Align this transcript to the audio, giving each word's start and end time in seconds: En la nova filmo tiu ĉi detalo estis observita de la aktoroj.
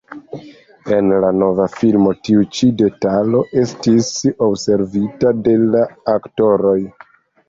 En 0.99 1.09
la 1.25 1.27
nova 1.41 1.65
filmo 1.73 2.13
tiu 2.29 2.45
ĉi 2.59 2.69
detalo 2.79 3.41
estis 3.63 4.09
observita 4.47 5.35
de 5.49 5.55
la 5.77 5.83
aktoroj. 6.15 6.75